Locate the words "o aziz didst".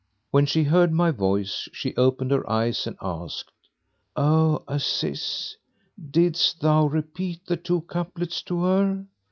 4.15-6.61